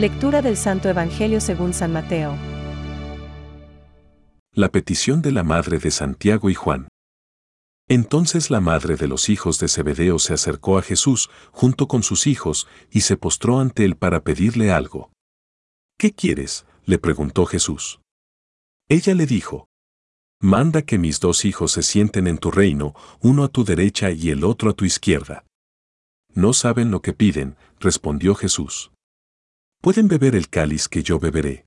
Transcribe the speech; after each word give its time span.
Lectura 0.00 0.40
del 0.40 0.56
Santo 0.56 0.88
Evangelio 0.88 1.42
según 1.42 1.74
San 1.74 1.92
Mateo. 1.92 2.34
La 4.54 4.70
petición 4.70 5.20
de 5.20 5.30
la 5.30 5.42
madre 5.42 5.78
de 5.78 5.90
Santiago 5.90 6.48
y 6.48 6.54
Juan. 6.54 6.88
Entonces 7.86 8.48
la 8.48 8.62
madre 8.62 8.96
de 8.96 9.08
los 9.08 9.28
hijos 9.28 9.58
de 9.58 9.68
Zebedeo 9.68 10.18
se 10.18 10.32
acercó 10.32 10.78
a 10.78 10.82
Jesús 10.82 11.28
junto 11.52 11.86
con 11.86 12.02
sus 12.02 12.26
hijos 12.26 12.66
y 12.90 13.02
se 13.02 13.18
postró 13.18 13.60
ante 13.60 13.84
él 13.84 13.94
para 13.94 14.24
pedirle 14.24 14.72
algo. 14.72 15.12
¿Qué 15.98 16.12
quieres? 16.12 16.64
le 16.86 16.98
preguntó 16.98 17.44
Jesús. 17.44 18.00
Ella 18.88 19.14
le 19.14 19.26
dijo, 19.26 19.66
Manda 20.40 20.80
que 20.80 20.96
mis 20.96 21.20
dos 21.20 21.44
hijos 21.44 21.72
se 21.72 21.82
sienten 21.82 22.26
en 22.26 22.38
tu 22.38 22.50
reino, 22.50 22.94
uno 23.20 23.44
a 23.44 23.48
tu 23.48 23.64
derecha 23.64 24.12
y 24.12 24.30
el 24.30 24.44
otro 24.44 24.70
a 24.70 24.72
tu 24.72 24.86
izquierda. 24.86 25.44
No 26.32 26.54
saben 26.54 26.90
lo 26.90 27.02
que 27.02 27.12
piden, 27.12 27.58
respondió 27.80 28.34
Jesús. 28.34 28.92
¿Pueden 29.82 30.08
beber 30.08 30.34
el 30.34 30.50
cáliz 30.50 30.88
que 30.88 31.02
yo 31.02 31.18
beberé? 31.18 31.64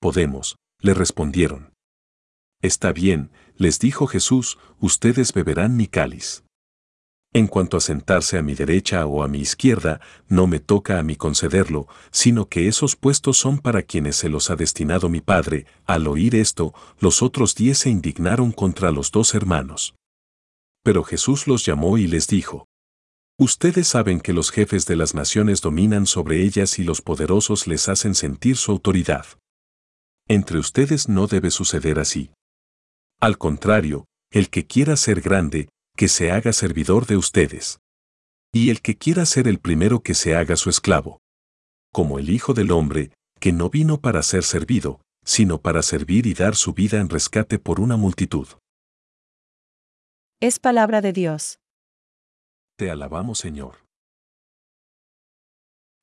Podemos, 0.00 0.56
le 0.80 0.94
respondieron. 0.94 1.72
Está 2.60 2.92
bien, 2.92 3.30
les 3.54 3.78
dijo 3.78 4.08
Jesús, 4.08 4.58
ustedes 4.80 5.32
beberán 5.32 5.76
mi 5.76 5.86
cáliz. 5.86 6.42
En 7.32 7.46
cuanto 7.46 7.76
a 7.76 7.80
sentarse 7.80 8.36
a 8.36 8.42
mi 8.42 8.54
derecha 8.54 9.06
o 9.06 9.22
a 9.22 9.28
mi 9.28 9.38
izquierda, 9.38 10.00
no 10.26 10.48
me 10.48 10.58
toca 10.58 10.98
a 10.98 11.04
mí 11.04 11.14
concederlo, 11.14 11.86
sino 12.10 12.48
que 12.48 12.66
esos 12.66 12.96
puestos 12.96 13.38
son 13.38 13.60
para 13.60 13.82
quienes 13.82 14.16
se 14.16 14.28
los 14.28 14.50
ha 14.50 14.56
destinado 14.56 15.08
mi 15.08 15.20
Padre. 15.20 15.66
Al 15.86 16.08
oír 16.08 16.34
esto, 16.34 16.74
los 16.98 17.22
otros 17.22 17.54
diez 17.54 17.78
se 17.78 17.90
indignaron 17.90 18.50
contra 18.50 18.90
los 18.90 19.12
dos 19.12 19.36
hermanos. 19.36 19.94
Pero 20.82 21.04
Jesús 21.04 21.46
los 21.46 21.64
llamó 21.64 21.96
y 21.96 22.08
les 22.08 22.26
dijo, 22.26 22.66
Ustedes 23.40 23.88
saben 23.88 24.20
que 24.20 24.34
los 24.34 24.50
jefes 24.50 24.84
de 24.84 24.96
las 24.96 25.14
naciones 25.14 25.62
dominan 25.62 26.04
sobre 26.04 26.42
ellas 26.42 26.78
y 26.78 26.84
los 26.84 27.00
poderosos 27.00 27.66
les 27.66 27.88
hacen 27.88 28.14
sentir 28.14 28.58
su 28.58 28.70
autoridad. 28.70 29.24
Entre 30.28 30.58
ustedes 30.58 31.08
no 31.08 31.26
debe 31.26 31.50
suceder 31.50 31.98
así. 31.98 32.32
Al 33.18 33.38
contrario, 33.38 34.04
el 34.30 34.50
que 34.50 34.66
quiera 34.66 34.94
ser 34.96 35.22
grande, 35.22 35.70
que 35.96 36.08
se 36.08 36.30
haga 36.30 36.52
servidor 36.52 37.06
de 37.06 37.16
ustedes. 37.16 37.78
Y 38.52 38.68
el 38.68 38.82
que 38.82 38.98
quiera 38.98 39.24
ser 39.24 39.48
el 39.48 39.58
primero 39.58 40.02
que 40.02 40.12
se 40.12 40.36
haga 40.36 40.56
su 40.56 40.68
esclavo. 40.68 41.18
Como 41.94 42.18
el 42.18 42.28
Hijo 42.28 42.52
del 42.52 42.70
Hombre, 42.70 43.10
que 43.38 43.52
no 43.52 43.70
vino 43.70 44.02
para 44.02 44.22
ser 44.22 44.44
servido, 44.44 45.00
sino 45.24 45.62
para 45.62 45.80
servir 45.80 46.26
y 46.26 46.34
dar 46.34 46.56
su 46.56 46.74
vida 46.74 47.00
en 47.00 47.08
rescate 47.08 47.58
por 47.58 47.80
una 47.80 47.96
multitud. 47.96 48.48
Es 50.40 50.58
palabra 50.58 51.00
de 51.00 51.14
Dios. 51.14 51.59
Te 52.80 52.90
alabamos, 52.90 53.38
Señor. 53.38 53.84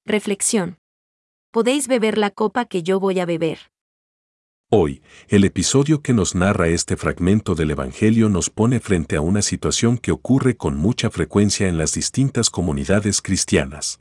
Reflexión. 0.06 0.78
Podéis 1.52 1.88
beber 1.88 2.20
la 2.20 2.30
copa 2.30 2.66
que 2.66 2.84
yo 2.84 3.00
voy 3.00 3.20
a 3.20 3.26
beber. 3.26 3.58
Hoy, 4.70 5.02
el 5.28 5.44
episodio 5.44 6.04
que 6.04 6.14
nos 6.14 6.36
narra 6.36 6.68
este 6.68 6.96
fragmento 6.96 7.56
del 7.56 7.72
Evangelio 7.72 8.30
nos 8.30 8.52
pone 8.52 8.80
frente 8.80 9.16
a 9.16 9.22
una 9.22 9.42
situación 9.42 9.98
que 9.98 10.12
ocurre 10.12 10.56
con 10.56 10.78
mucha 10.78 11.10
frecuencia 11.10 11.68
en 11.68 11.80
las 11.80 11.96
distintas 11.96 12.52
comunidades 12.52 13.24
cristianas. 13.24 14.00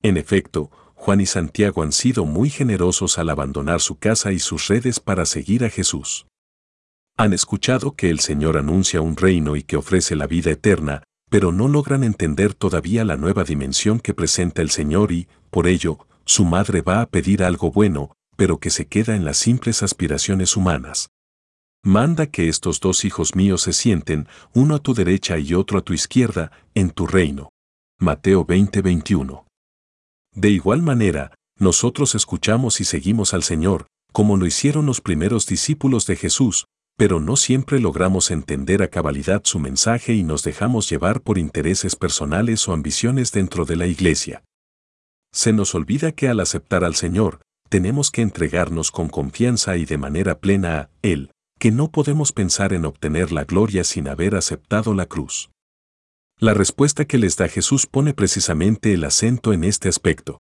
En 0.00 0.16
efecto, 0.16 0.70
Juan 0.94 1.20
y 1.20 1.26
Santiago 1.26 1.82
han 1.82 1.90
sido 1.90 2.24
muy 2.24 2.50
generosos 2.50 3.18
al 3.18 3.30
abandonar 3.30 3.80
su 3.80 3.98
casa 3.98 4.30
y 4.30 4.38
sus 4.38 4.68
redes 4.68 5.00
para 5.00 5.26
seguir 5.26 5.64
a 5.64 5.70
Jesús. 5.70 6.28
Han 7.16 7.32
escuchado 7.32 7.96
que 7.96 8.10
el 8.10 8.20
Señor 8.20 8.58
anuncia 8.58 9.00
un 9.00 9.16
reino 9.16 9.56
y 9.56 9.64
que 9.64 9.76
ofrece 9.76 10.14
la 10.14 10.28
vida 10.28 10.52
eterna, 10.52 11.02
pero 11.30 11.52
no 11.52 11.68
logran 11.68 12.04
entender 12.04 12.52
todavía 12.54 13.04
la 13.04 13.16
nueva 13.16 13.44
dimensión 13.44 14.00
que 14.00 14.12
presenta 14.12 14.60
el 14.60 14.70
Señor 14.70 15.12
y, 15.12 15.28
por 15.50 15.66
ello, 15.66 16.06
su 16.26 16.44
madre 16.44 16.82
va 16.82 17.00
a 17.00 17.06
pedir 17.06 17.42
algo 17.42 17.70
bueno, 17.70 18.12
pero 18.36 18.58
que 18.58 18.70
se 18.70 18.86
queda 18.86 19.16
en 19.16 19.24
las 19.24 19.38
simples 19.38 19.82
aspiraciones 19.82 20.56
humanas. 20.56 21.08
Manda 21.82 22.26
que 22.26 22.48
estos 22.48 22.80
dos 22.80 23.04
hijos 23.04 23.34
míos 23.34 23.62
se 23.62 23.72
sienten, 23.72 24.28
uno 24.52 24.74
a 24.74 24.78
tu 24.80 24.92
derecha 24.92 25.38
y 25.38 25.54
otro 25.54 25.78
a 25.78 25.82
tu 25.82 25.94
izquierda, 25.94 26.52
en 26.74 26.90
tu 26.90 27.06
reino. 27.06 27.48
Mateo 27.98 28.44
20:21. 28.44 29.46
De 30.34 30.50
igual 30.50 30.82
manera, 30.82 31.32
nosotros 31.58 32.14
escuchamos 32.14 32.80
y 32.80 32.84
seguimos 32.84 33.34
al 33.34 33.44
Señor, 33.44 33.86
como 34.12 34.36
lo 34.36 34.46
hicieron 34.46 34.84
los 34.86 35.00
primeros 35.00 35.46
discípulos 35.46 36.06
de 36.06 36.16
Jesús, 36.16 36.66
pero 37.00 37.18
no 37.18 37.36
siempre 37.36 37.80
logramos 37.80 38.30
entender 38.30 38.82
a 38.82 38.88
cabalidad 38.88 39.40
su 39.44 39.58
mensaje 39.58 40.12
y 40.12 40.22
nos 40.22 40.42
dejamos 40.42 40.90
llevar 40.90 41.22
por 41.22 41.38
intereses 41.38 41.96
personales 41.96 42.68
o 42.68 42.74
ambiciones 42.74 43.32
dentro 43.32 43.64
de 43.64 43.76
la 43.76 43.86
iglesia. 43.86 44.44
Se 45.32 45.54
nos 45.54 45.74
olvida 45.74 46.12
que 46.12 46.28
al 46.28 46.40
aceptar 46.40 46.84
al 46.84 46.94
Señor, 46.94 47.40
tenemos 47.70 48.10
que 48.10 48.20
entregarnos 48.20 48.90
con 48.90 49.08
confianza 49.08 49.78
y 49.78 49.86
de 49.86 49.96
manera 49.96 50.40
plena 50.40 50.78
a 50.78 50.90
Él, 51.00 51.30
que 51.58 51.70
no 51.70 51.90
podemos 51.90 52.32
pensar 52.32 52.74
en 52.74 52.84
obtener 52.84 53.32
la 53.32 53.44
gloria 53.44 53.82
sin 53.82 54.06
haber 54.06 54.34
aceptado 54.34 54.92
la 54.92 55.06
cruz. 55.06 55.50
La 56.38 56.52
respuesta 56.52 57.06
que 57.06 57.16
les 57.16 57.34
da 57.34 57.48
Jesús 57.48 57.86
pone 57.86 58.12
precisamente 58.12 58.92
el 58.92 59.04
acento 59.04 59.54
en 59.54 59.64
este 59.64 59.88
aspecto. 59.88 60.42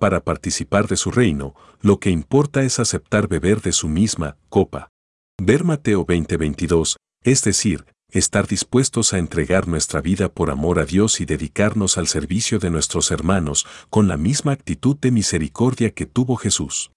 Para 0.00 0.24
participar 0.24 0.88
de 0.88 0.96
su 0.96 1.12
reino, 1.12 1.54
lo 1.80 2.00
que 2.00 2.10
importa 2.10 2.64
es 2.64 2.80
aceptar 2.80 3.28
beber 3.28 3.60
de 3.62 3.70
su 3.70 3.86
misma 3.86 4.36
copa. 4.48 4.90
Ver 5.38 5.64
Mateo 5.64 6.06
20:22, 6.06 6.96
es 7.22 7.44
decir, 7.44 7.84
estar 8.10 8.46
dispuestos 8.46 9.12
a 9.12 9.18
entregar 9.18 9.68
nuestra 9.68 10.00
vida 10.00 10.30
por 10.30 10.50
amor 10.50 10.78
a 10.78 10.86
Dios 10.86 11.20
y 11.20 11.26
dedicarnos 11.26 11.98
al 11.98 12.06
servicio 12.06 12.58
de 12.58 12.70
nuestros 12.70 13.10
hermanos 13.10 13.66
con 13.90 14.08
la 14.08 14.16
misma 14.16 14.52
actitud 14.52 14.96
de 14.96 15.10
misericordia 15.10 15.90
que 15.90 16.06
tuvo 16.06 16.36
Jesús. 16.36 16.90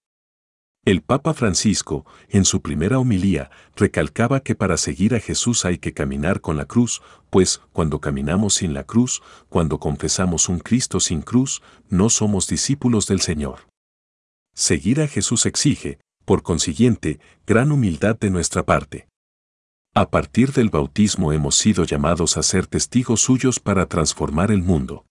El 0.86 1.02
Papa 1.02 1.34
Francisco, 1.34 2.06
en 2.30 2.46
su 2.46 2.62
primera 2.62 2.98
homilía, 2.98 3.52
recalcaba 3.76 4.40
que 4.40 4.56
para 4.56 4.78
seguir 4.78 5.16
a 5.16 5.20
Jesús 5.20 5.66
hay 5.66 5.78
que 5.78 5.94
caminar 5.94 6.40
con 6.40 6.56
la 6.56 6.64
cruz, 6.64 7.02
pues 7.30 7.62
cuando 7.74 8.00
caminamos 8.00 8.54
sin 8.54 8.74
la 8.74 8.86
cruz, 8.86 9.22
cuando 9.50 9.80
confesamos 9.80 10.48
un 10.48 10.60
Cristo 10.60 11.02
sin 11.02 11.22
cruz, 11.22 11.62
no 11.90 12.10
somos 12.10 12.48
discípulos 12.48 13.06
del 13.06 13.20
Señor. 13.20 13.68
Seguir 14.56 15.02
a 15.02 15.08
Jesús 15.08 15.46
exige, 15.46 16.00
por 16.30 16.44
consiguiente, 16.44 17.20
gran 17.48 17.72
humildad 17.72 18.16
de 18.16 18.30
nuestra 18.30 18.64
parte. 18.64 19.10
A 19.96 20.12
partir 20.12 20.52
del 20.52 20.70
bautismo 20.70 21.34
hemos 21.34 21.56
sido 21.56 21.86
llamados 21.86 22.38
a 22.38 22.44
ser 22.44 22.68
testigos 22.68 23.22
suyos 23.22 23.60
para 23.60 23.88
transformar 23.88 24.52
el 24.52 24.62
mundo. 24.62 25.08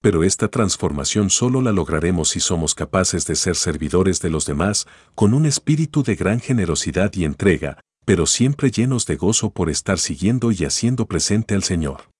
Pero 0.00 0.22
esta 0.22 0.46
transformación 0.46 1.30
solo 1.30 1.60
la 1.60 1.72
lograremos 1.72 2.28
si 2.28 2.38
somos 2.38 2.76
capaces 2.76 3.26
de 3.26 3.34
ser 3.34 3.56
servidores 3.56 4.20
de 4.20 4.30
los 4.30 4.46
demás, 4.46 4.86
con 5.16 5.34
un 5.34 5.44
espíritu 5.44 6.04
de 6.04 6.14
gran 6.14 6.38
generosidad 6.38 7.12
y 7.14 7.24
entrega, 7.24 7.80
pero 8.04 8.24
siempre 8.24 8.70
llenos 8.70 9.06
de 9.06 9.16
gozo 9.16 9.50
por 9.50 9.68
estar 9.68 9.98
siguiendo 9.98 10.52
y 10.52 10.64
haciendo 10.64 11.06
presente 11.06 11.56
al 11.56 11.64
Señor. 11.64 12.12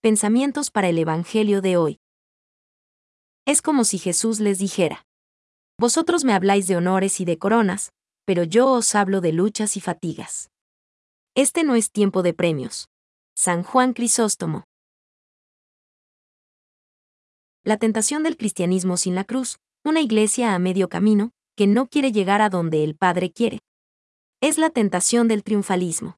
Pensamientos 0.00 0.70
para 0.70 0.88
el 0.88 0.96
Evangelio 0.96 1.60
de 1.60 1.76
hoy. 1.76 1.98
Es 3.44 3.60
como 3.60 3.84
si 3.84 3.98
Jesús 3.98 4.40
les 4.40 4.58
dijera, 4.58 5.04
vosotros 5.78 6.24
me 6.24 6.32
habláis 6.32 6.66
de 6.66 6.76
honores 6.76 7.20
y 7.20 7.24
de 7.24 7.38
coronas, 7.38 7.92
pero 8.24 8.42
yo 8.42 8.70
os 8.70 8.94
hablo 8.94 9.20
de 9.20 9.32
luchas 9.32 9.76
y 9.76 9.80
fatigas. 9.80 10.50
Este 11.34 11.62
no 11.62 11.76
es 11.76 11.92
tiempo 11.92 12.22
de 12.22 12.34
premios. 12.34 12.88
San 13.36 13.62
Juan 13.62 13.92
Crisóstomo. 13.92 14.64
La 17.64 17.76
tentación 17.76 18.24
del 18.24 18.36
cristianismo 18.36 18.96
sin 18.96 19.14
la 19.14 19.24
cruz, 19.24 19.58
una 19.84 20.00
iglesia 20.00 20.54
a 20.54 20.58
medio 20.58 20.88
camino, 20.88 21.30
que 21.56 21.68
no 21.68 21.86
quiere 21.86 22.10
llegar 22.10 22.42
a 22.42 22.50
donde 22.50 22.82
el 22.82 22.96
Padre 22.96 23.30
quiere. 23.30 23.60
Es 24.40 24.58
la 24.58 24.70
tentación 24.70 25.28
del 25.28 25.44
triunfalismo. 25.44 26.16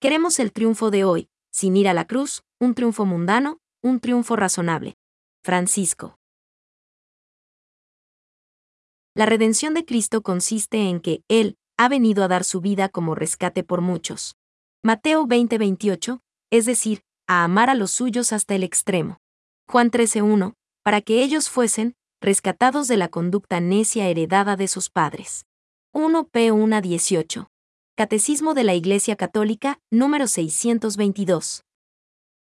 Queremos 0.00 0.38
el 0.38 0.52
triunfo 0.52 0.90
de 0.90 1.04
hoy, 1.04 1.28
sin 1.50 1.76
ir 1.76 1.88
a 1.88 1.94
la 1.94 2.06
cruz, 2.06 2.42
un 2.60 2.74
triunfo 2.74 3.06
mundano, 3.06 3.58
un 3.82 4.00
triunfo 4.00 4.36
razonable. 4.36 4.96
Francisco. 5.42 6.18
La 9.16 9.24
redención 9.24 9.72
de 9.72 9.86
Cristo 9.86 10.20
consiste 10.20 10.90
en 10.90 11.00
que 11.00 11.22
Él 11.28 11.56
ha 11.78 11.88
venido 11.88 12.22
a 12.22 12.28
dar 12.28 12.44
su 12.44 12.60
vida 12.60 12.90
como 12.90 13.14
rescate 13.14 13.64
por 13.64 13.80
muchos. 13.80 14.36
Mateo 14.82 15.26
20:28, 15.26 16.20
es 16.50 16.66
decir, 16.66 17.00
a 17.26 17.42
amar 17.42 17.70
a 17.70 17.74
los 17.74 17.92
suyos 17.92 18.34
hasta 18.34 18.54
el 18.54 18.62
extremo. 18.62 19.16
Juan 19.66 19.90
13:1, 19.90 20.52
para 20.82 21.00
que 21.00 21.22
ellos 21.22 21.48
fuesen 21.48 21.94
rescatados 22.20 22.88
de 22.88 22.98
la 22.98 23.08
conducta 23.08 23.58
necia 23.58 24.06
heredada 24.06 24.54
de 24.54 24.68
sus 24.68 24.90
padres. 24.90 25.46
1 25.94 26.28
P 26.28 26.52
1 26.52 26.82
18. 26.82 27.48
Catecismo 27.96 28.52
de 28.52 28.64
la 28.64 28.74
Iglesia 28.74 29.16
Católica, 29.16 29.78
número 29.90 30.26
622. 30.26 31.62